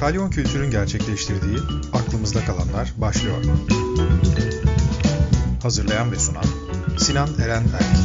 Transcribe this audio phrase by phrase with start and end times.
[0.00, 1.58] Kalyon Kültür'ün gerçekleştirdiği
[1.92, 3.36] Aklımızda Kalanlar başlıyor.
[5.62, 6.48] Hazırlayan ve sunan
[6.98, 7.96] Sinan Eren Erk.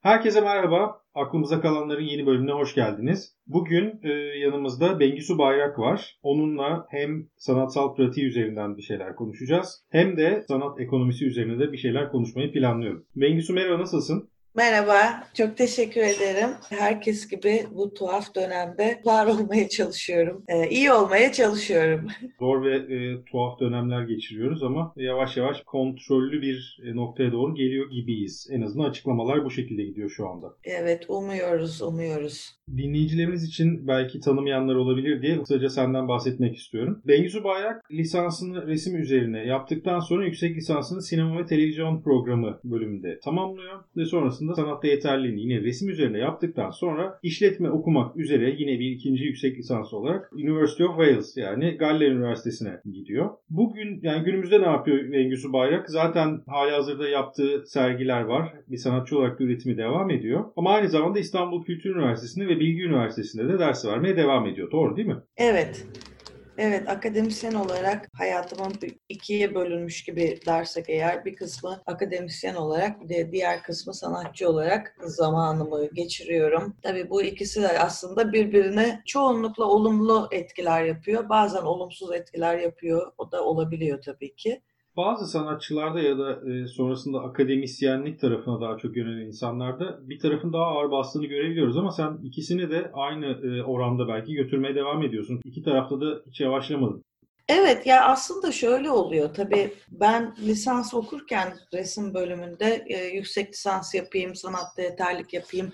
[0.00, 1.00] Herkese merhaba.
[1.14, 3.36] Aklımıza kalanların yeni bölümüne hoş geldiniz.
[3.46, 4.08] Bugün e,
[4.38, 6.18] yanımızda Bengisu Bayrak var.
[6.22, 9.84] Onunla hem sanatsal pratiği üzerinden bir şeyler konuşacağız.
[9.90, 13.06] Hem de sanat ekonomisi üzerine de bir şeyler konuşmayı planlıyorum.
[13.16, 14.30] Bengisu merhaba nasılsın?
[14.56, 16.48] Merhaba, çok teşekkür ederim.
[16.70, 20.44] Herkes gibi bu tuhaf dönemde var olmaya çalışıyorum.
[20.48, 22.06] Ee, iyi olmaya çalışıyorum.
[22.38, 27.90] Zor ve e, tuhaf dönemler geçiriyoruz ama yavaş yavaş kontrollü bir e, noktaya doğru geliyor
[27.90, 28.48] gibiyiz.
[28.50, 30.54] En azından açıklamalar bu şekilde gidiyor şu anda.
[30.64, 32.54] Evet, umuyoruz, umuyoruz.
[32.76, 37.02] Dinleyicilerimiz için belki tanımayanlar olabilir diye kısaca senden bahsetmek istiyorum.
[37.04, 43.80] Bengisu Bayrak lisansını resim üzerine yaptıktan sonra yüksek lisansını sinema ve televizyon programı bölümünde tamamlıyor
[43.96, 48.90] ve sonrasında sonrasında sanatta yeterliliğini yine resim üzerine yaptıktan sonra işletme okumak üzere yine bir
[48.90, 53.30] ikinci yüksek lisans olarak University of Wales yani Galler Üniversitesi'ne gidiyor.
[53.50, 55.90] Bugün yani günümüzde ne yapıyor Vengüsü Bayrak?
[55.90, 58.52] Zaten hali hazırda yaptığı sergiler var.
[58.68, 60.44] Bir sanatçı olarak da üretimi devam ediyor.
[60.56, 64.70] Ama aynı zamanda İstanbul Kültür Üniversitesi'nde ve Bilgi Üniversitesi'nde de ders vermeye devam ediyor.
[64.70, 65.16] Doğru değil mi?
[65.36, 65.86] Evet.
[66.58, 68.72] Evet, akademisyen olarak hayatımın
[69.08, 74.96] ikiye bölünmüş gibi dersek eğer bir kısmı akademisyen olarak bir de diğer kısmı sanatçı olarak
[75.04, 76.76] zamanımı geçiriyorum.
[76.82, 81.28] Tabii bu ikisi de aslında birbirine çoğunlukla olumlu etkiler yapıyor.
[81.28, 83.12] Bazen olumsuz etkiler yapıyor.
[83.18, 84.62] O da olabiliyor tabii ki.
[84.96, 90.64] Bazı sanatçılarda ya da e, sonrasında akademisyenlik tarafına daha çok yönelen insanlarda bir tarafın daha
[90.64, 95.40] ağır bastığını görebiliyoruz ama sen ikisini de aynı e, oranda belki götürmeye devam ediyorsun.
[95.44, 97.04] İki tarafta da hiç yavaşlamadın.
[97.48, 104.34] Evet ya aslında şöyle oluyor tabii ben lisans okurken resim bölümünde e, yüksek lisans yapayım,
[104.34, 105.72] sanatta yeterlik yapayım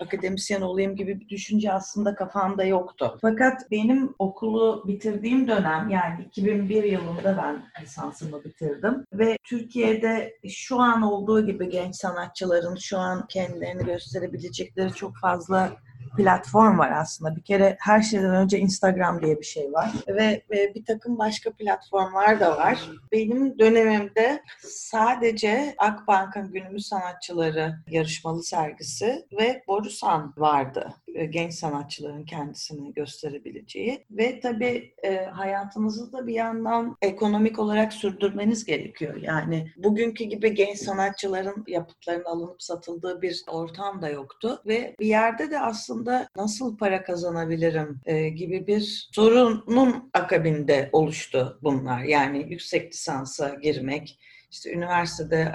[0.00, 3.18] akademisyen olayım gibi bir düşünce aslında kafamda yoktu.
[3.20, 11.02] Fakat benim okulu bitirdiğim dönem yani 2001 yılında ben lisansımı bitirdim ve Türkiye'de şu an
[11.02, 15.72] olduğu gibi genç sanatçıların şu an kendilerini gösterebilecekleri çok fazla
[16.18, 17.36] platform var aslında.
[17.36, 21.52] Bir kere her şeyden önce Instagram diye bir şey var ve, ve bir takım başka
[21.52, 22.78] platformlar da var.
[23.12, 30.94] Benim dönemimde sadece Akbank'ın günümüz sanatçıları yarışmalı sergisi ve Borusan vardı.
[31.18, 38.64] E, genç sanatçıların kendisini gösterebileceği ve tabii e, hayatınızı da bir yandan ekonomik olarak sürdürmeniz
[38.64, 39.16] gerekiyor.
[39.22, 45.50] Yani bugünkü gibi genç sanatçıların yapıtlarının alınıp satıldığı bir ortam da yoktu ve bir yerde
[45.50, 52.02] de aslında nasıl para kazanabilirim e, gibi bir sorunun akabinde oluştu bunlar.
[52.02, 54.18] Yani yüksek lisansa girmek,
[54.50, 55.54] işte üniversitede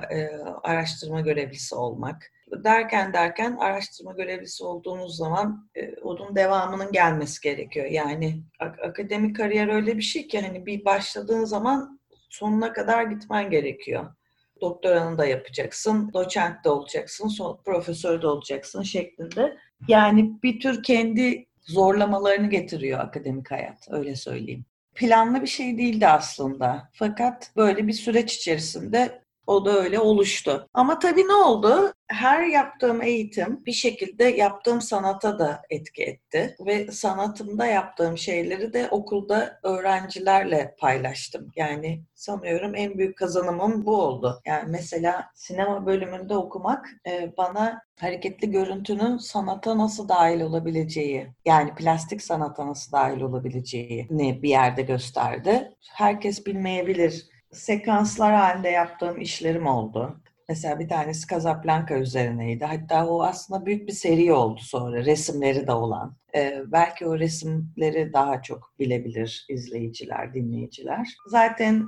[0.64, 2.32] araştırma görevlisi olmak,
[2.64, 7.86] derken derken araştırma görevlisi olduğunuz zaman e, onun devamının gelmesi gerekiyor.
[7.86, 12.00] Yani ak- akademik kariyer öyle bir şey ki hani bir başladığın zaman
[12.30, 14.16] sonuna kadar gitmen gerekiyor.
[14.62, 19.58] Doktoranı da yapacaksın, doçent de olacaksın, son, profesör de olacaksın şeklinde.
[19.88, 24.66] Yani bir tür kendi zorlamalarını getiriyor akademik hayat, öyle söyleyeyim.
[24.96, 26.90] Planlı bir şey değildi aslında.
[26.94, 30.68] Fakat böyle bir süreç içerisinde o da öyle oluştu.
[30.74, 31.94] Ama tabii ne oldu?
[32.08, 36.56] Her yaptığım eğitim bir şekilde yaptığım sanata da etki etti.
[36.66, 41.52] Ve sanatımda yaptığım şeyleri de okulda öğrencilerle paylaştım.
[41.56, 44.42] Yani sanıyorum en büyük kazanımım bu oldu.
[44.46, 52.22] Yani mesela sinema bölümünde okumak e, bana hareketli görüntünün sanata nasıl dahil olabileceği, yani plastik
[52.22, 55.72] sanata nasıl dahil olabileceğini bir yerde gösterdi.
[55.94, 60.20] Herkes bilmeyebilir sekanslar halinde yaptığım işlerim oldu.
[60.50, 62.66] Mesela bir tanesi Casablanca üzerineydi.
[62.66, 66.18] Hatta o aslında büyük bir seri oldu sonra, resimleri de olan.
[66.36, 71.08] Ee, belki o resimleri daha çok bilebilir izleyiciler, dinleyiciler.
[71.28, 71.86] Zaten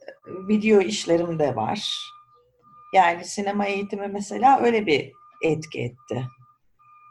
[0.00, 0.08] e,
[0.48, 1.98] video işlerim de var.
[2.94, 6.26] Yani sinema eğitimi mesela öyle bir etki etti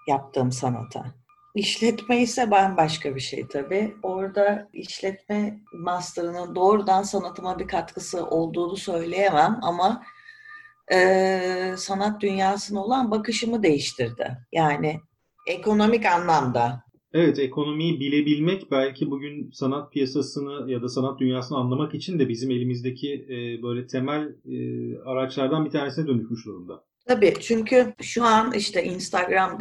[0.07, 1.05] yaptığım sanata.
[1.57, 3.95] İşletme ise bambaşka bir şey tabii.
[4.03, 10.03] Orada işletme master'ının doğrudan sanatıma bir katkısı olduğunu söyleyemem ama
[10.93, 10.97] e,
[11.77, 14.37] sanat dünyasına olan bakışımı değiştirdi.
[14.51, 14.99] Yani
[15.47, 16.83] ekonomik anlamda.
[17.13, 22.51] Evet, ekonomiyi bilebilmek belki bugün sanat piyasasını ya da sanat dünyasını anlamak için de bizim
[22.51, 24.57] elimizdeki e, böyle temel e,
[25.05, 26.83] araçlardan bir tanesine dönüşmüş durumda.
[27.07, 29.59] Tabii çünkü şu an işte Instagram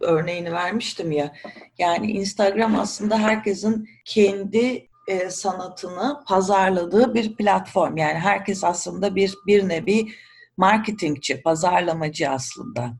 [0.00, 1.32] örneğini vermiştim ya.
[1.78, 7.96] Yani Instagram aslında herkesin kendi e, sanatını pazarladığı bir platform.
[7.96, 10.08] Yani herkes aslında bir bir nevi
[10.56, 12.92] marketingçi, pazarlamacı aslında.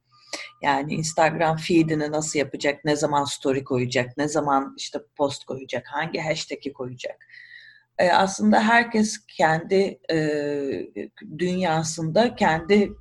[0.63, 6.19] Yani Instagram feedini nasıl yapacak, ne zaman story koyacak, ne zaman işte post koyacak, hangi
[6.19, 7.27] hashtag'i koyacak.
[7.99, 10.19] Ee, aslında herkes kendi e,
[11.39, 12.93] dünyasında, kendi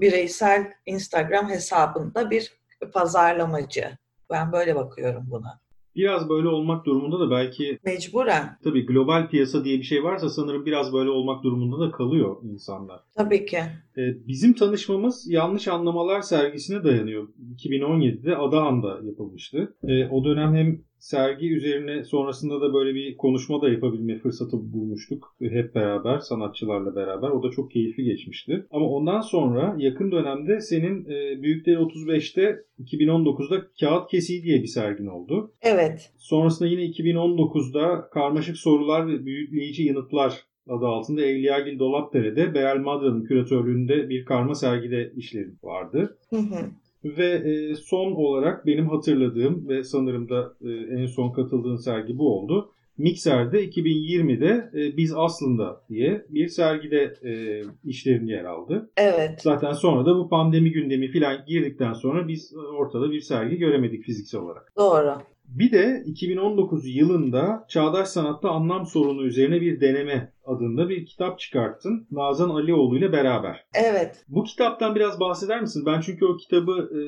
[0.00, 2.52] bireysel Instagram hesabında bir
[2.92, 3.84] pazarlamacı.
[4.30, 5.60] Ben böyle bakıyorum buna.
[5.96, 8.58] Biraz böyle olmak durumunda da belki Mecburen.
[8.64, 13.00] tabii global piyasa diye bir şey varsa sanırım biraz böyle olmak durumunda da kalıyor insanlar.
[13.16, 13.56] Tabii ki.
[13.96, 17.28] Ee, Bizim tanışmamız yanlış anlamalar sergisine dayanıyor.
[17.56, 19.76] 2017'de Adahan'da yapılmıştı.
[19.88, 25.36] Ee, O dönem hem sergi üzerine sonrasında da böyle bir konuşma da yapabilme fırsatı bulmuştuk.
[25.40, 27.28] Hep beraber, sanatçılarla beraber.
[27.30, 28.66] O da çok keyifli geçmişti.
[28.70, 35.06] Ama ondan sonra yakın dönemde senin e, Büyükleri 35'te 2019'da Kağıt Kesiği diye bir sergin
[35.06, 35.52] oldu.
[35.62, 36.12] Evet.
[36.18, 44.08] Sonrasında yine 2019'da Karmaşık Sorular ve Büyükleyici Yanıtlar adı altında Evliyagil Dolapdere'de Beral Madra'nın küratörlüğünde
[44.08, 46.18] bir karma sergide işlerim vardı.
[46.30, 46.70] Hı hı.
[47.04, 50.70] Ve e, son olarak benim hatırladığım ve sanırım da e,
[51.02, 52.72] en son katıldığın sergi bu oldu.
[52.98, 58.90] Mikser'de 2020'de e, Biz Aslında diye bir sergide e, işlerin yer aldı.
[58.96, 59.40] Evet.
[59.42, 64.40] Zaten sonra da bu pandemi gündemi filan girdikten sonra biz ortada bir sergi göremedik fiziksel
[64.40, 64.72] olarak.
[64.76, 65.14] Doğru.
[65.50, 72.06] Bir de 2019 yılında Çağdaş Sanatta Anlam Sorunu üzerine bir deneme adında bir kitap çıkarttın.
[72.10, 73.66] Nazan Alioğlu ile beraber.
[73.74, 74.24] Evet.
[74.28, 75.86] Bu kitaptan biraz bahseder misin?
[75.86, 77.00] Ben çünkü o kitabı e,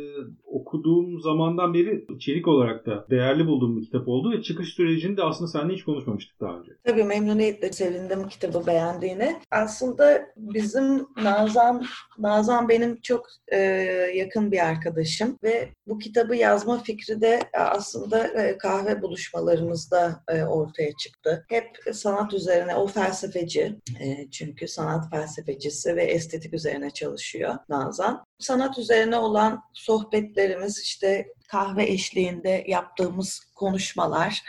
[0.44, 5.22] okuduğum zamandan beri içerik olarak da değerli bulduğum bir kitap oldu ve çıkış sürecini de
[5.22, 6.72] aslında seninle hiç konuşmamıştık daha önce.
[6.84, 9.40] Tabii memnuniyetle sevindim kitabı beğendiğine.
[9.50, 11.84] Aslında bizim Nazan,
[12.18, 13.58] Nazan benim çok e,
[14.14, 20.92] yakın bir arkadaşım ve bu kitabı yazma fikri de aslında e, kahve buluşmalarımızda e, ortaya
[20.92, 21.44] çıktı.
[21.48, 22.86] Hep sanat üzerine, o
[23.32, 28.24] felsefeci e, çünkü sanat felsefecisi ve estetik üzerine çalışıyor Nazan.
[28.38, 34.42] Sanat üzerine olan sohbetlerimiz işte kahve eşliğinde yaptığımız konuşmalar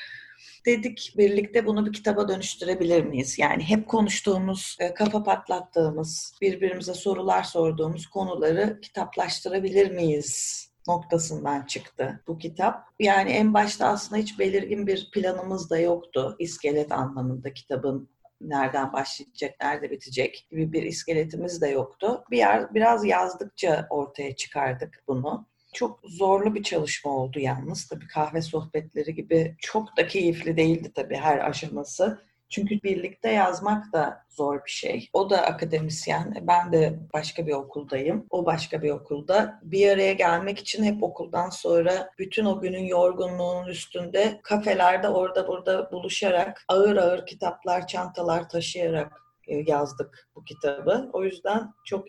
[0.65, 3.39] dedik birlikte bunu bir kitaba dönüştürebilir miyiz?
[3.39, 10.63] Yani hep konuştuğumuz, e, kafa patlattığımız, birbirimize sorular sorduğumuz konuları kitaplaştırabilir miyiz?
[10.87, 12.85] noktasından çıktı bu kitap.
[12.99, 18.09] Yani en başta aslında hiç belirgin bir planımız da yoktu iskelet anlamında kitabın
[18.49, 22.23] nereden başlayacak, nerede bitecek gibi bir iskeletimiz de yoktu.
[22.31, 25.47] Bir yer, biraz yazdıkça ortaya çıkardık bunu.
[25.73, 27.87] Çok zorlu bir çalışma oldu yalnız.
[27.87, 32.21] Tabii kahve sohbetleri gibi çok da keyifli değildi tabii her aşaması.
[32.53, 35.09] Çünkü birlikte yazmak da zor bir şey.
[35.13, 38.25] O da akademisyen, ben de başka bir okuldayım.
[38.29, 39.59] O başka bir okulda.
[39.63, 45.91] Bir araya gelmek için hep okuldan sonra bütün o günün yorgunluğunun üstünde kafelerde orada burada
[45.91, 51.09] buluşarak ağır ağır kitaplar, çantalar taşıyarak e, yazdık bu kitabı.
[51.13, 52.07] O yüzden çok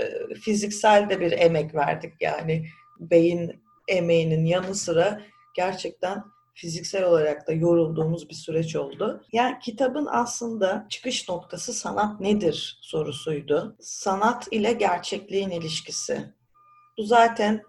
[0.00, 2.66] e, fiziksel de bir emek verdik yani
[2.98, 5.20] beyin emeğinin yanı sıra
[5.54, 6.24] gerçekten
[6.60, 9.24] fiziksel olarak da yorulduğumuz bir süreç oldu.
[9.32, 13.76] Yani kitabın aslında çıkış noktası sanat nedir sorusuydu.
[13.80, 16.34] Sanat ile gerçekliğin ilişkisi.
[16.98, 17.62] Bu zaten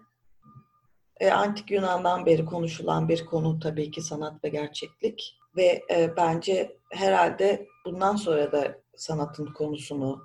[1.20, 6.76] e, antik Yunan'dan beri konuşulan bir konu tabii ki sanat ve gerçeklik ve e, bence
[6.92, 10.22] herhalde bundan sonra da sanatın konusunu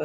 [0.00, 0.04] e,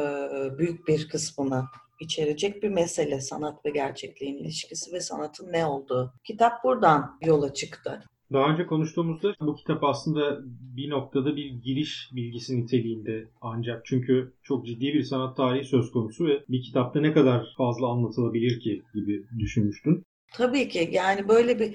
[0.58, 1.64] büyük bir kısmını
[2.02, 6.12] içerecek bir mesele sanat ve gerçekliğin ilişkisi ve sanatın ne olduğu.
[6.24, 8.02] Kitap buradan yola çıktı.
[8.32, 10.38] Daha önce konuştuğumuzda bu kitap aslında
[10.76, 16.26] bir noktada bir giriş bilgisi niteliğinde ancak çünkü çok ciddi bir sanat tarihi söz konusu
[16.26, 20.04] ve bir kitapta ne kadar fazla anlatılabilir ki gibi düşünmüştün.
[20.34, 21.74] Tabii ki yani böyle bir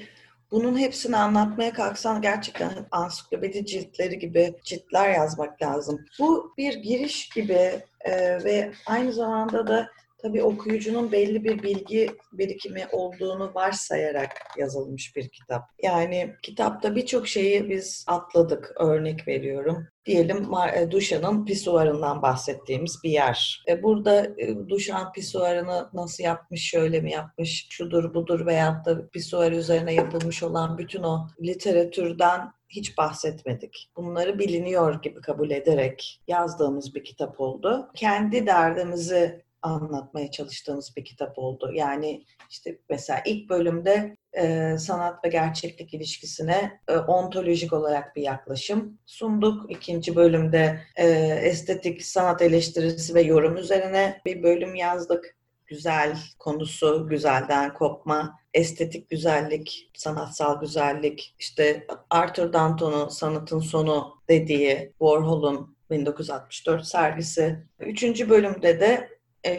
[0.51, 6.05] bunun hepsini anlatmaya kalksan gerçekten ansiklopedi ciltleri gibi ciltler yazmak lazım.
[6.19, 12.87] Bu bir giriş gibi e, ve aynı zamanda da tabii okuyucunun belli bir bilgi birikimi
[12.91, 15.63] olduğunu varsayarak yazılmış bir kitap.
[15.83, 18.73] Yani kitapta birçok şeyi biz atladık.
[18.79, 19.87] Örnek veriyorum.
[20.05, 20.47] Diyelim
[20.91, 23.63] Duşan'ın pisuarından bahsettiğimiz bir yer.
[23.67, 29.51] E, burada e, Duşan pisuarını nasıl yapmış, şöyle mi yapmış, şudur budur veyahut da pisuar
[29.51, 33.91] üzerine yapılmış olan bütün o literatürden hiç bahsetmedik.
[33.95, 37.89] Bunları biliniyor gibi kabul ederek yazdığımız bir kitap oldu.
[37.95, 41.71] Kendi derdimizi anlatmaya çalıştığımız bir kitap oldu.
[41.73, 48.99] Yani işte mesela ilk bölümde e, sanat ve gerçeklik ilişkisine e, ontolojik olarak bir yaklaşım
[49.05, 49.71] sunduk.
[49.71, 51.07] İkinci bölümde e,
[51.43, 55.37] estetik sanat eleştirisi ve yorum üzerine bir bölüm yazdık.
[55.65, 65.77] Güzel konusu, güzelden kopma, estetik güzellik, sanatsal güzellik, işte Arthur Danton'un sanatın sonu dediği Warhol'un
[65.89, 67.65] 1964 sergisi.
[67.79, 69.16] Üçüncü bölümde de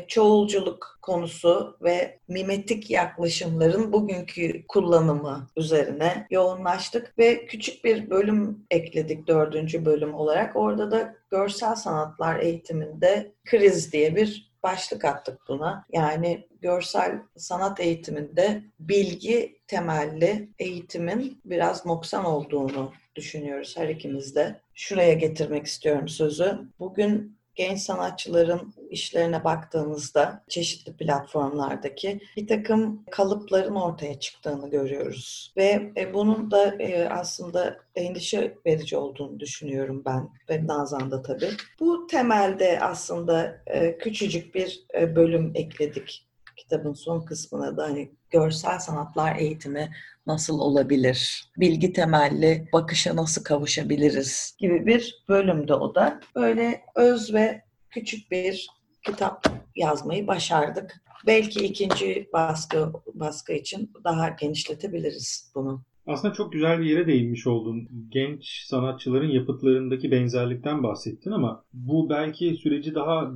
[0.08, 9.84] çoğulculuk konusu ve mimetik yaklaşımların bugünkü kullanımı üzerine yoğunlaştık ve küçük bir bölüm ekledik dördüncü
[9.84, 10.56] bölüm olarak.
[10.56, 15.84] Orada da görsel sanatlar eğitiminde kriz diye bir başlık attık buna.
[15.92, 24.60] Yani görsel sanat eğitiminde bilgi temelli eğitimin biraz noksan olduğunu düşünüyoruz her ikimiz de.
[24.74, 26.58] Şuraya getirmek istiyorum sözü.
[26.78, 35.52] Bugün genç sanatçıların işlerine baktığımızda çeşitli platformlardaki bir takım kalıpların ortaya çıktığını görüyoruz.
[35.56, 41.50] Ve e, bunun da e, aslında endişe verici olduğunu düşünüyorum ben ve Nazan da tabii.
[41.80, 49.36] Bu temelde aslında e, küçücük bir bölüm ekledik kitabın son kısmına da hani görsel sanatlar
[49.36, 49.90] eğitimi
[50.28, 51.50] nasıl olabilir?
[51.56, 56.20] Bilgi temelli bakışa nasıl kavuşabiliriz gibi bir bölümde o da.
[56.34, 58.66] Böyle öz ve küçük bir
[59.06, 61.02] kitap yazmayı başardık.
[61.26, 65.82] Belki ikinci baskı baskı için daha genişletebiliriz bunu.
[66.06, 67.88] Aslında çok güzel bir yere değinmiş oldun.
[68.08, 73.32] Genç sanatçıların yapıtlarındaki benzerlikten bahsettin ama bu belki süreci daha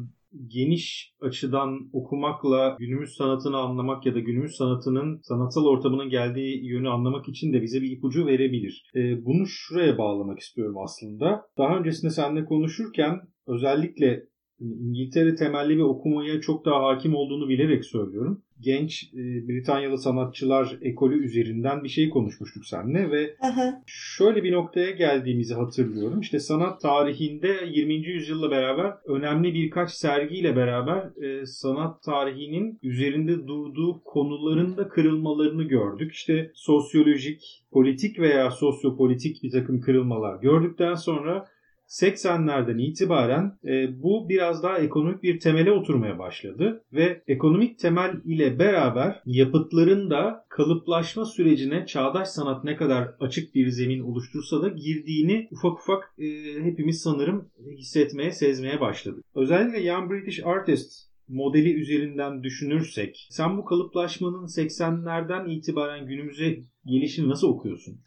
[0.47, 7.29] geniş açıdan okumakla günümüz sanatını anlamak ya da günümüz sanatının sanatsal ortamının geldiği yönü anlamak
[7.29, 8.91] için de bize bir ipucu verebilir.
[8.95, 11.43] E, bunu şuraya bağlamak istiyorum aslında.
[11.59, 14.23] Daha öncesinde seninle konuşurken özellikle
[14.61, 18.43] İngiltere temelli bir okumaya çok daha hakim olduğunu bilerek söylüyorum.
[18.63, 23.83] Genç e, Britanyalı sanatçılar ekolü üzerinden bir şey konuşmuştuk seninle ve Aha.
[23.87, 26.21] şöyle bir noktaya geldiğimizi hatırlıyorum.
[26.21, 27.95] İşte sanat tarihinde 20.
[27.95, 36.13] yüzyılla beraber önemli birkaç sergiyle beraber e, sanat tarihinin üzerinde durduğu konuların da kırılmalarını gördük.
[36.13, 41.52] İşte sosyolojik, politik veya sosyopolitik bir takım kırılmalar gördükten sonra
[41.93, 48.59] 80'lerden itibaren e, bu biraz daha ekonomik bir temele oturmaya başladı ve ekonomik temel ile
[48.59, 55.49] beraber yapıtların da kalıplaşma sürecine çağdaş sanat ne kadar açık bir zemin oluştursa da girdiğini
[55.51, 56.25] ufak ufak e,
[56.63, 59.25] hepimiz sanırım hissetmeye, sezmeye başladık.
[59.35, 60.93] Özellikle Young British Artist
[61.29, 68.01] modeli üzerinden düşünürsek sen bu kalıplaşmanın 80'lerden itibaren günümüze gelişini nasıl okuyorsun?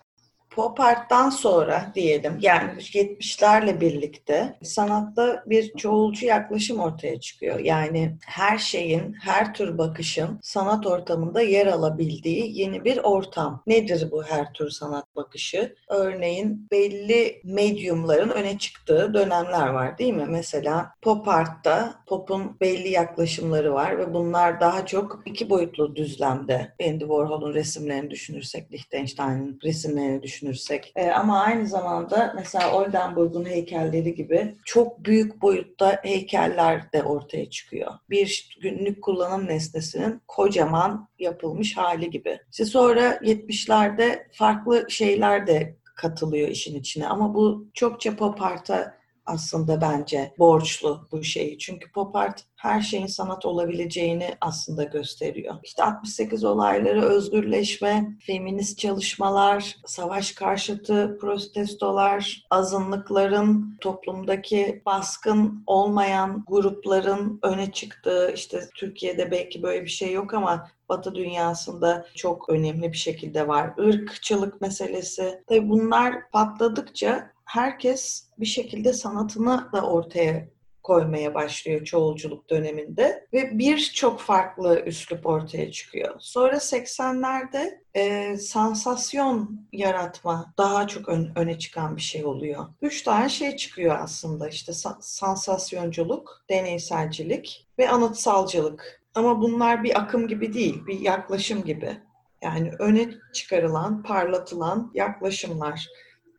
[0.55, 7.59] Pop art'tan sonra diyelim yani 70'lerle birlikte sanatta bir çoğulcu yaklaşım ortaya çıkıyor.
[7.59, 13.63] Yani her şeyin, her tür bakışın sanat ortamında yer alabildiği yeni bir ortam.
[13.67, 15.75] Nedir bu her tür sanat bakışı?
[15.89, 20.25] Örneğin belli medyumların öne çıktığı dönemler var değil mi?
[20.29, 26.74] Mesela pop art'ta pop'un belli yaklaşımları var ve bunlar daha çok iki boyutlu düzlemde.
[26.83, 30.94] Andy Warhol'un resimlerini düşünürsek, Lichtenstein'in resimlerini düşünürsek düşünürsek.
[30.96, 37.92] E, ama aynı zamanda mesela Oldenburg'un heykelleri gibi çok büyük boyutta heykeller de ortaya çıkıyor.
[38.10, 42.40] Bir günlük kullanım nesnesinin kocaman yapılmış hali gibi.
[42.52, 49.82] İşte sonra 70'lerde farklı şeyler de katılıyor işin içine ama bu çokça pop art'a aslında
[49.82, 51.58] bence borçlu bu şeyi.
[51.58, 55.55] Çünkü pop art her şeyin sanat olabileceğini aslında gösteriyor.
[55.63, 67.72] İşte 68 olayları, özgürleşme, feminist çalışmalar, savaş karşıtı protestolar, azınlıkların toplumdaki baskın olmayan grupların öne
[67.72, 73.48] çıktığı, işte Türkiye'de belki böyle bir şey yok ama Batı dünyasında çok önemli bir şekilde
[73.48, 73.74] var.
[73.77, 75.44] Irkçılık meselesi.
[75.48, 80.48] Tabii bunlar patladıkça herkes bir şekilde sanatını da ortaya
[80.86, 86.16] koymaya başlıyor çoğulculuk döneminde ve birçok farklı üslup ortaya çıkıyor.
[86.20, 92.66] Sonra 80'lerde e, sansasyon yaratma daha çok ön, öne çıkan bir şey oluyor.
[92.82, 99.02] Üç tane şey çıkıyor aslında işte sa- sansasyonculuk, deneyselcilik ve anıtsalcılık.
[99.16, 101.98] Ama bunlar bir akım gibi değil, bir yaklaşım gibi.
[102.42, 105.88] Yani öne çıkarılan, parlatılan yaklaşımlar.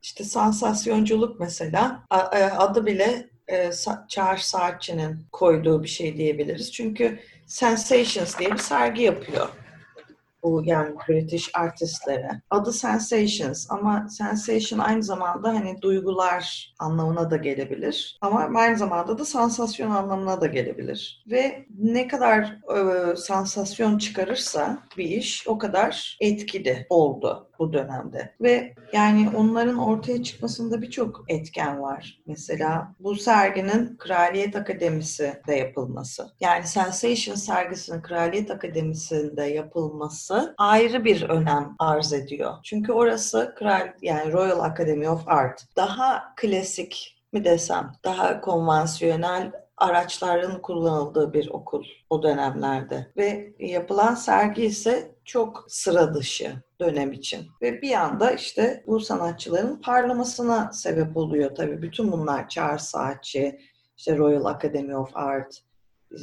[0.03, 3.71] İşte sansasyonculuk mesela e, adı bile e,
[4.09, 6.73] Çağrı Saatçı'nın koyduğu bir şey diyebiliriz.
[6.73, 9.49] Çünkü Sensations diye bir sergi yapıyor
[10.47, 12.43] bu yani British artistlere.
[12.50, 18.19] Adı Sensations ama sensation aynı zamanda hani duygular anlamına da gelebilir.
[18.21, 21.25] Ama aynı zamanda da sansasyon anlamına da gelebilir.
[21.31, 28.35] Ve ne kadar e, sansasyon çıkarırsa bir iş o kadar etkili oldu bu dönemde.
[28.41, 32.23] Ve yani onların ortaya çıkmasında birçok etken var.
[32.27, 36.29] Mesela bu serginin Kraliyet Akademisi de yapılması.
[36.41, 42.55] Yani Sensation sergisinin Kraliyet Akademisi'nde yapılması ayrı bir önem arz ediyor.
[42.63, 50.63] Çünkü orası kral yani Royal Academy of Art daha klasik mi desem, daha konvansiyonel araçların
[50.63, 53.13] kullanıldığı bir okul o dönemlerde.
[53.17, 57.47] Ve yapılan sergi ise çok sıra dışı dönem için.
[57.62, 61.83] Ve bir anda işte bu sanatçıların parlamasına sebep oluyor tabii.
[61.83, 63.61] Bütün bunlar Charles Saatchi,
[63.97, 65.62] işte Royal Academy of Art,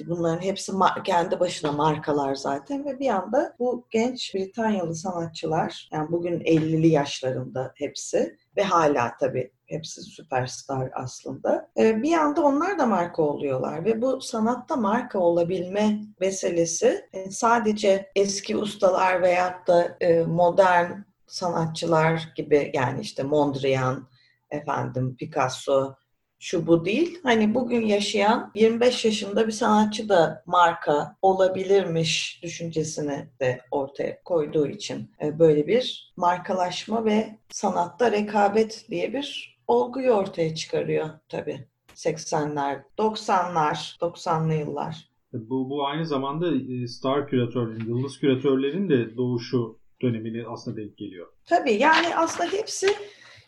[0.07, 0.71] Bunların hepsi
[1.03, 7.71] kendi başına markalar zaten ve bir anda bu genç Britanyalı sanatçılar yani bugün 50'li yaşlarında
[7.75, 11.69] hepsi ve hala tabii hepsi süperstar aslında.
[11.77, 18.11] Ee, bir anda onlar da marka oluyorlar ve bu sanatta marka olabilme meselesi e, sadece
[18.15, 20.91] eski ustalar veyahut da e, modern
[21.27, 24.07] sanatçılar gibi yani işte Mondrian,
[24.51, 25.95] efendim Picasso,
[26.43, 27.19] şu bu değil.
[27.23, 35.11] Hani bugün yaşayan 25 yaşında bir sanatçı da marka olabilirmiş düşüncesini de ortaya koyduğu için
[35.21, 41.67] e, böyle bir markalaşma ve sanatta rekabet diye bir olguyu ortaya çıkarıyor tabii.
[41.95, 45.09] 80'ler, 90'lar, 90'lı yıllar.
[45.33, 51.27] Bu, bu aynı zamanda e, star küratörlerin, yıldız küratörlerin de doğuşu dönemini aslında denk geliyor.
[51.45, 52.87] Tabii yani aslında hepsi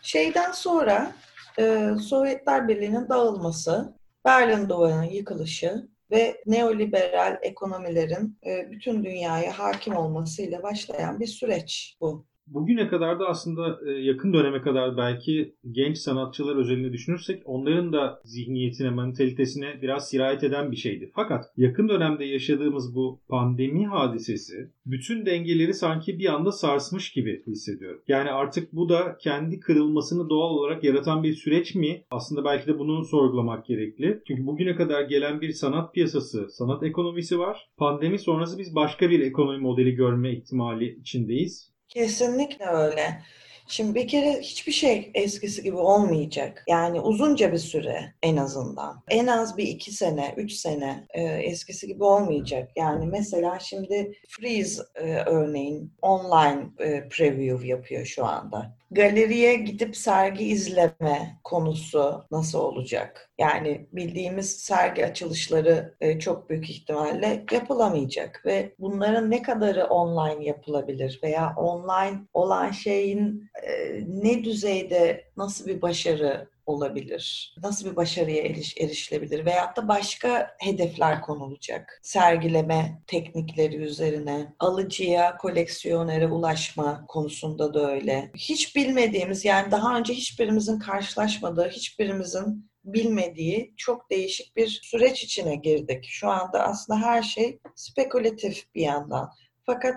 [0.01, 1.15] şeyden sonra
[1.59, 3.93] e, Sovyetler Birliği'nin dağılması,
[4.25, 12.25] Berlin Duvarı'nın yıkılışı ve neoliberal ekonomilerin e, bütün dünyaya hakim olmasıyla başlayan bir süreç bu.
[12.47, 18.21] Bugüne kadar da aslında e, yakın döneme kadar belki genç sanatçılar özelinde düşünürsek onların da
[18.23, 21.11] zihniyetine, mantalitesine biraz sirayet eden bir şeydi.
[21.15, 28.01] Fakat yakın dönemde yaşadığımız bu pandemi hadisesi bütün dengeleri sanki bir anda sarsmış gibi hissediyorum.
[28.07, 32.03] Yani artık bu da kendi kırılmasını doğal olarak yaratan bir süreç mi?
[32.11, 34.21] Aslında belki de bunu sorgulamak gerekli.
[34.27, 37.69] Çünkü bugüne kadar gelen bir sanat piyasası, sanat ekonomisi var.
[37.77, 41.74] Pandemi sonrası biz başka bir ekonomi modeli görme ihtimali içindeyiz.
[41.89, 43.21] Kesinlikle öyle.
[43.67, 46.63] Şimdi bir kere hiçbir şey eskisi gibi olmayacak.
[46.67, 49.03] Yani uzunca bir süre en azından.
[49.09, 52.71] En az bir iki sene, üç sene e, eskisi gibi olmayacak.
[52.75, 60.45] Yani mesela şimdi Freeze e, örneğin online e, preview yapıyor şu anda galeriye gidip sergi
[60.45, 63.29] izleme konusu nasıl olacak?
[63.37, 71.19] Yani bildiğimiz sergi açılışları e, çok büyük ihtimalle yapılamayacak ve bunların ne kadarı online yapılabilir
[71.23, 77.55] veya online olan şeyin e, ne düzeyde nasıl bir başarı olabilir?
[77.63, 79.45] Nasıl bir başarıya eriş, erişilebilir?
[79.45, 81.99] Veyahut da başka hedefler konulacak.
[82.03, 88.31] Sergileme teknikleri üzerine, alıcıya, koleksiyonere ulaşma konusunda da öyle.
[88.35, 96.05] Hiç bilmediğimiz yani daha önce hiçbirimizin karşılaşmadığı, hiçbirimizin bilmediği çok değişik bir süreç içine girdik.
[96.09, 99.29] Şu anda aslında her şey spekülatif bir yandan.
[99.65, 99.95] Fakat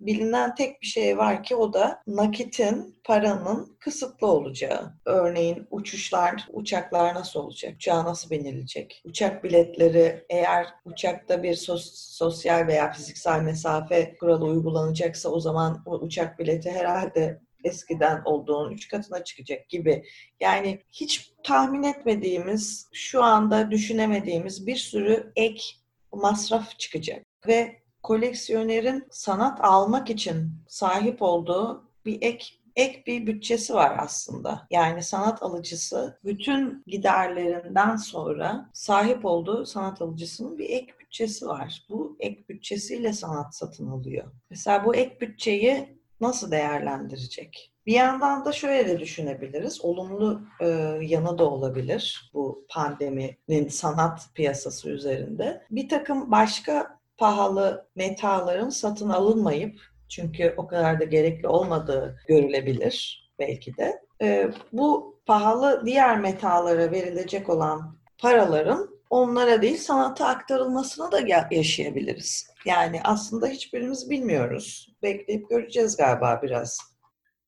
[0.00, 4.94] bilinen tek bir şey var ki o da nakitin, paranın kısıtlı olacağı.
[5.04, 7.74] Örneğin uçuşlar, uçaklar nasıl olacak?
[7.76, 9.02] Uçağa nasıl binilecek?
[9.04, 15.94] Uçak biletleri eğer uçakta bir sos, sosyal veya fiziksel mesafe kuralı uygulanacaksa o zaman o
[15.94, 20.04] uçak bileti herhalde eskiden olduğunun üç katına çıkacak gibi.
[20.40, 25.62] Yani hiç tahmin etmediğimiz, şu anda düşünemediğimiz bir sürü ek
[26.12, 27.24] masraf çıkacak.
[27.46, 34.66] Ve koleksiyonerin sanat almak için sahip olduğu bir ek ek bir bütçesi var aslında.
[34.70, 41.86] Yani sanat alıcısı bütün giderlerinden sonra sahip olduğu sanat alıcısının bir ek bütçesi var.
[41.88, 44.32] Bu ek bütçesiyle sanat satın alıyor.
[44.50, 47.72] Mesela bu ek bütçeyi nasıl değerlendirecek?
[47.86, 49.84] Bir yandan da şöyle de düşünebiliriz.
[49.84, 50.66] Olumlu e,
[51.02, 55.66] yanı da olabilir bu pandeminin sanat piyasası üzerinde.
[55.70, 63.76] Bir takım başka pahalı metaların satın alınmayıp çünkü o kadar da gerekli olmadığı görülebilir belki
[63.76, 64.00] de.
[64.22, 72.46] E, bu pahalı diğer metalara verilecek olan paraların onlara değil sanata aktarılmasını da yaşayabiliriz.
[72.66, 74.96] Yani aslında hiçbirimiz bilmiyoruz.
[75.02, 76.78] Bekleyip göreceğiz galiba biraz.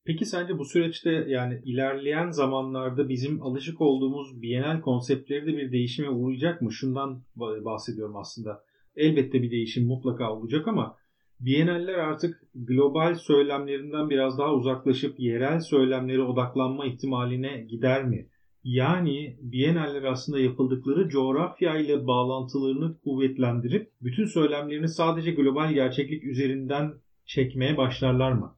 [0.05, 6.09] Peki sence bu süreçte yani ilerleyen zamanlarda bizim alışık olduğumuz Bienal konseptleri de bir değişime
[6.09, 6.73] uğrayacak mı?
[6.73, 8.63] Şundan bahsediyorum aslında
[8.95, 10.97] elbette bir değişim mutlaka olacak ama
[11.39, 18.27] Bienaller artık global söylemlerinden biraz daha uzaklaşıp yerel söylemlere odaklanma ihtimaline gider mi?
[18.63, 26.93] Yani Bienaller aslında yapıldıkları coğrafya ile bağlantılarını kuvvetlendirip bütün söylemlerini sadece global gerçeklik üzerinden
[27.25, 28.55] çekmeye başlarlar mı?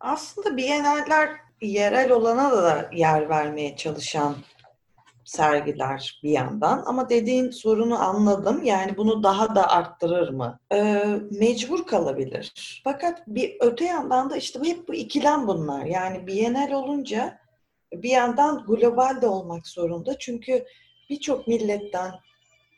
[0.00, 1.28] Aslında Bienaller
[1.60, 4.34] yerel olana da yer vermeye çalışan
[5.24, 6.82] sergiler bir yandan.
[6.86, 8.62] Ama dediğin sorunu anladım.
[8.64, 10.58] Yani bunu daha da arttırır mı?
[10.72, 12.80] Ee, mecbur kalabilir.
[12.84, 15.84] Fakat bir öte yandan da işte hep bu ikilem bunlar.
[15.84, 17.38] Yani Bienal olunca
[17.92, 20.18] bir yandan global de olmak zorunda.
[20.18, 20.64] Çünkü
[21.10, 22.12] birçok milletten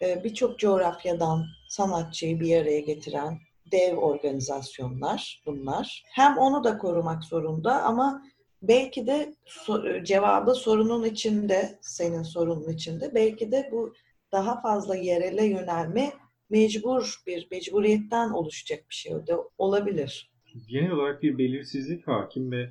[0.03, 3.39] e, birçok coğrafyadan sanatçıyı bir araya getiren
[3.73, 6.05] dev organizasyonlar bunlar.
[6.13, 8.23] Hem onu da korumak zorunda ama
[8.69, 13.15] belki de so- cevabı sorunun içinde, senin sorunun içinde.
[13.15, 13.95] Belki de bu
[14.33, 16.13] daha fazla yerele yönelme
[16.51, 20.31] mecbur bir mecburiyetten oluşacak bir şey de olabilir.
[20.69, 22.71] Genel olarak bir belirsizlik hakim ve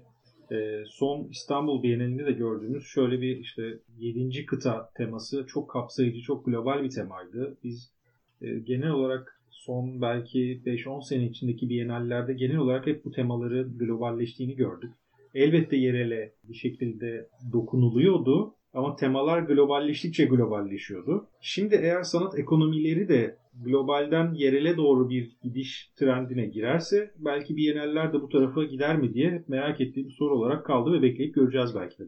[0.51, 4.45] e, son İstanbul Bienalinde de gördüğümüz şöyle bir işte 7.
[4.45, 7.58] kıta teması çok kapsayıcı, çok global bir temaydı.
[7.63, 7.91] Biz
[8.41, 14.56] e, genel olarak son belki 5-10 sene içindeki bienallerde genel olarak hep bu temaları globalleştiğini
[14.56, 14.91] gördük.
[15.34, 21.28] Elbette yerele bir şekilde dokunuluyordu ama temalar globalleştikçe globalleşiyordu.
[21.41, 28.22] Şimdi eğer sanat ekonomileri de globalden yerele doğru bir gidiş trendine girerse belki Biennaller de
[28.22, 32.00] bu tarafa gider mi diye merak ettiğim bir soru olarak kaldı ve bekleyip göreceğiz belki
[32.00, 32.04] de.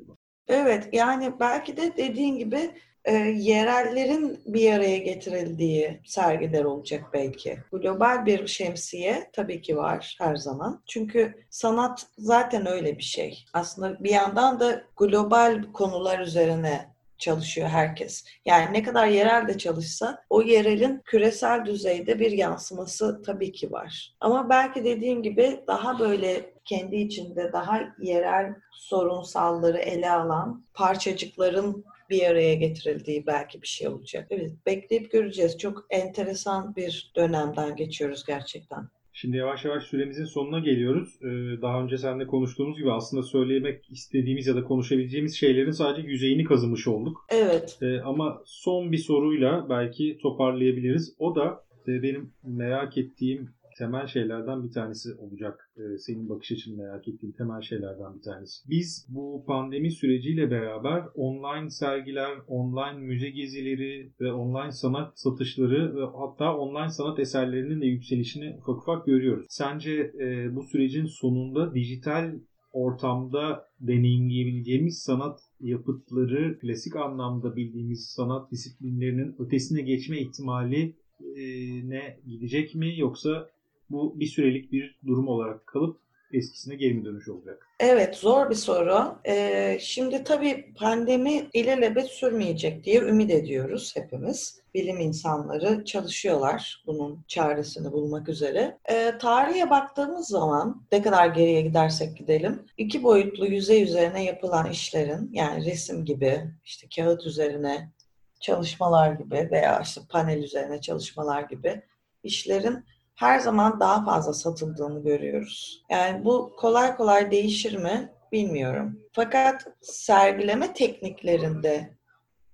[0.47, 2.71] Evet yani belki de dediğin gibi
[3.05, 7.57] e, yerellerin bir araya getirildiği sergiler olacak belki.
[7.71, 10.81] Global bir şemsiye tabii ki var her zaman.
[10.87, 13.45] Çünkü sanat zaten öyle bir şey.
[13.53, 16.94] Aslında bir yandan da global konular üzerine
[17.25, 18.25] çalışıyor herkes.
[18.45, 24.13] Yani ne kadar yerel de çalışsa o yerelin küresel düzeyde bir yansıması tabii ki var.
[24.19, 32.25] Ama belki dediğim gibi daha böyle kendi içinde daha yerel sorunsalları ele alan parçacıkların bir
[32.25, 34.27] araya getirildiği belki bir şey olacak.
[34.29, 35.57] Evet, bekleyip göreceğiz.
[35.57, 38.89] Çok enteresan bir dönemden geçiyoruz gerçekten.
[39.17, 41.19] Şimdi yavaş yavaş süremizin sonuna geliyoruz.
[41.21, 46.43] Ee, daha önce seninle konuştuğumuz gibi aslında söylemek istediğimiz ya da konuşabileceğimiz şeylerin sadece yüzeyini
[46.43, 47.25] kazımış olduk.
[47.29, 47.77] Evet.
[47.81, 51.15] Ee, ama son bir soruyla belki toparlayabiliriz.
[51.19, 55.71] O da e, benim merak ettiğim temel şeylerden bir tanesi olacak.
[55.77, 58.69] Ee, senin bakış açını merak ettiğim temel şeylerden bir tanesi.
[58.69, 66.05] Biz bu pandemi süreciyle beraber online sergiler, online müze gezileri ve online sanat satışları ve
[66.05, 69.45] hatta online sanat eserlerinin de yükselişini ufak ufak görüyoruz.
[69.49, 72.39] Sence e, bu sürecin sonunda dijital
[72.71, 81.43] ortamda deneyimleyebileceğimiz sanat yapıtları klasik anlamda bildiğimiz sanat disiplinlerinin ötesine geçme ihtimali e,
[81.89, 83.49] ne gidecek mi yoksa
[83.89, 85.99] bu bir sürelik bir durum olarak kalıp
[86.33, 87.67] eskisine geri mi dönüş olacak?
[87.79, 89.15] Evet zor bir soru.
[89.27, 94.61] Ee, şimdi tabii pandemi ilelebet sürmeyecek diye ümit ediyoruz hepimiz.
[94.73, 98.77] Bilim insanları çalışıyorlar bunun çaresini bulmak üzere.
[98.91, 105.29] Ee, tarihe baktığımız zaman ne kadar geriye gidersek gidelim iki boyutlu yüzey üzerine yapılan işlerin
[105.33, 107.91] yani resim gibi işte kağıt üzerine
[108.39, 111.81] çalışmalar gibi veya işte panel üzerine çalışmalar gibi
[112.23, 115.83] işlerin her zaman daha fazla satıldığını görüyoruz.
[115.89, 118.99] Yani bu kolay kolay değişir mi bilmiyorum.
[119.13, 121.95] Fakat sergileme tekniklerinde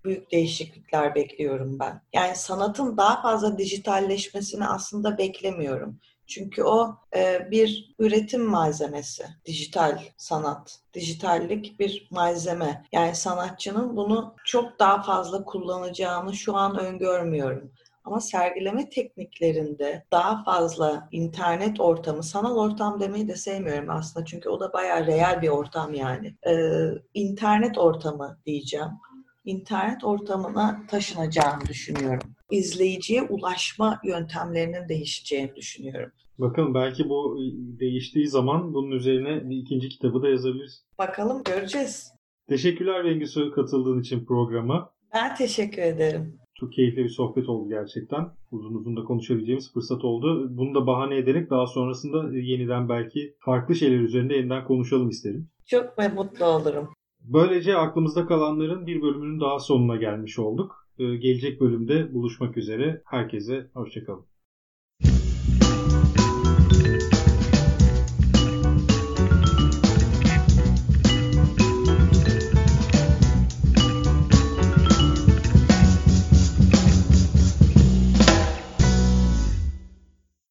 [0.05, 2.01] büyük değişiklikler bekliyorum ben.
[2.13, 5.99] Yani sanatın daha fazla dijitalleşmesini aslında beklemiyorum.
[6.27, 10.79] Çünkü o e, bir üretim malzemesi, dijital sanat.
[10.93, 12.85] Dijitallik bir malzeme.
[12.91, 17.71] Yani sanatçının bunu çok daha fazla kullanacağını şu an öngörmüyorum.
[18.03, 24.59] Ama sergileme tekniklerinde daha fazla internet ortamı, sanal ortam demeyi de sevmiyorum aslında çünkü o
[24.59, 26.35] da bayağı real bir ortam yani.
[26.47, 26.53] Ee,
[27.13, 28.89] internet ortamı diyeceğim.
[29.45, 32.35] İnternet ortamına taşınacağını düşünüyorum.
[32.51, 36.11] İzleyiciye ulaşma yöntemlerinin değişeceğini düşünüyorum.
[36.37, 37.37] Bakalım belki bu
[37.79, 40.85] değiştiği zaman bunun üzerine bir ikinci kitabı da yazabiliriz.
[40.97, 42.13] Bakalım göreceğiz.
[42.49, 44.93] Teşekkürler Bengisu katıldığın için programa.
[45.13, 46.40] Ben teşekkür ederim.
[46.61, 48.27] Çok keyifli bir sohbet oldu gerçekten.
[48.51, 50.57] Uzun uzun da konuşabileceğimiz fırsat oldu.
[50.57, 55.47] Bunu da bahane ederek daha sonrasında yeniden belki farklı şeyler üzerinde yeniden konuşalım isterim.
[55.65, 56.89] Çok mutlu olurum.
[57.21, 60.87] Böylece aklımızda kalanların bir bölümünün daha sonuna gelmiş olduk.
[60.99, 63.01] Ee, gelecek bölümde buluşmak üzere.
[63.05, 64.30] Herkese hoşçakalın.